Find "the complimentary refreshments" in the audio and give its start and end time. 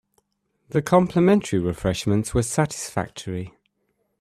0.69-2.33